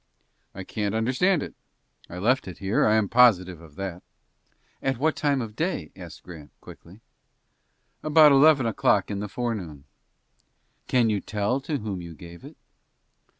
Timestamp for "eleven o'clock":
8.31-9.11